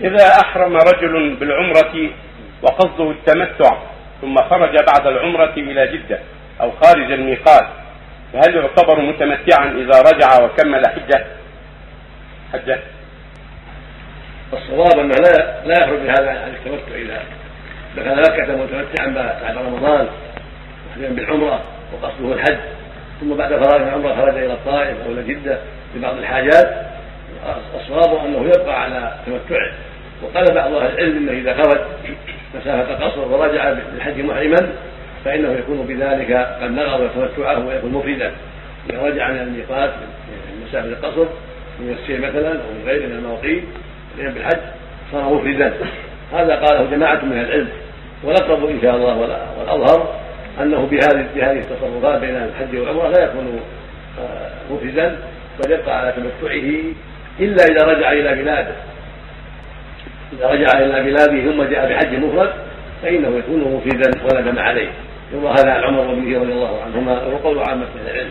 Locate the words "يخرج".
15.84-16.00